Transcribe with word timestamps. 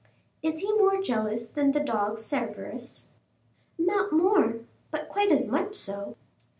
"Is 0.41 0.61
he 0.61 0.73
more 0.77 0.99
jealous 0.99 1.47
than 1.47 1.73
the 1.73 1.79
dog 1.79 2.17
Cerberus?" 2.17 3.09
"Not 3.77 4.11
more, 4.11 4.61
but 4.89 5.09
quite 5.09 5.31
as 5.31 5.47
much 5.47 5.75
so." 5.75 6.17